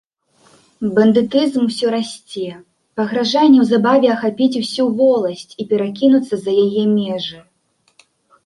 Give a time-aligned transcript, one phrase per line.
[0.93, 2.47] Бандытызм усё расце,
[2.99, 7.39] пагражае неўзабаве ахапіць усю воласць і перакінуцца за яе межы.